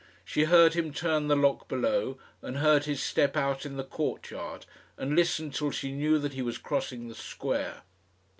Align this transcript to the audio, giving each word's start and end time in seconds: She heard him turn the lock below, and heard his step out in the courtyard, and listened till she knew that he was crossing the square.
She 0.25 0.45
heard 0.45 0.73
him 0.73 0.91
turn 0.91 1.27
the 1.27 1.35
lock 1.35 1.67
below, 1.67 2.17
and 2.41 2.57
heard 2.57 2.85
his 2.85 3.03
step 3.03 3.37
out 3.37 3.67
in 3.67 3.77
the 3.77 3.83
courtyard, 3.83 4.65
and 4.97 5.15
listened 5.15 5.53
till 5.53 5.69
she 5.69 5.91
knew 5.91 6.17
that 6.17 6.33
he 6.33 6.41
was 6.41 6.57
crossing 6.57 7.07
the 7.07 7.13
square. 7.13 7.83